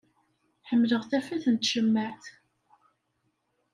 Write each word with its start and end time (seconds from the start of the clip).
Ḥemmleɣ 0.69 1.03
tafat 1.09 1.43
n 1.49 1.55
tcemmaɛt. 1.55 2.25